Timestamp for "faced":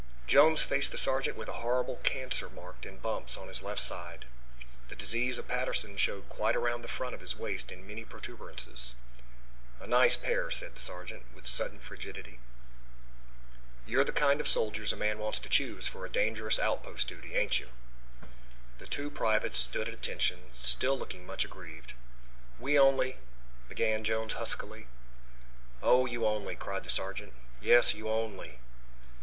0.63-0.91